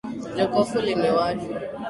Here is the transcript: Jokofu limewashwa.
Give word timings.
Jokofu 0.37 0.77
limewashwa. 0.85 1.45